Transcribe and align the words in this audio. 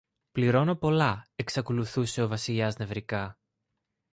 πληρώνω 0.31 0.75
πολλά, 0.75 1.25
εξακολούθησε 1.35 2.21
ο 2.23 2.27
Βασιλιάς 2.27 2.77
νευρικά. 2.77 3.37